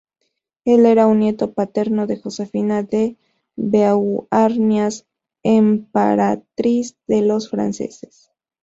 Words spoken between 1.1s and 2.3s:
nieto paterno de